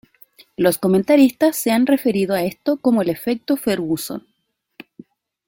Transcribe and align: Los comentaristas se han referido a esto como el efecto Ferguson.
Los 0.57 0.79
comentaristas 0.79 1.55
se 1.57 1.69
han 1.69 1.85
referido 1.85 2.33
a 2.33 2.41
esto 2.43 2.77
como 2.77 3.03
el 3.03 3.09
efecto 3.11 3.55
Ferguson. 3.55 4.25